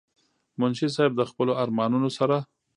منشي 0.59 0.87
صېب 0.95 1.11
د 1.17 1.21
خپلو 1.29 1.53
ارمانونو 1.63 2.09
سره 2.17 2.37